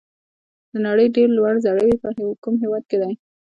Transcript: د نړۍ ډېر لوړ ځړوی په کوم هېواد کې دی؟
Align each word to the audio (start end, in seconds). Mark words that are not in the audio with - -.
د 0.71 0.73
نړۍ 0.87 1.07
ډېر 1.15 1.29
لوړ 1.37 1.53
ځړوی 1.65 1.93
په 2.01 2.09
کوم 2.43 2.55
هېواد 2.63 2.83
کې 2.89 2.97
دی؟ 3.01 3.13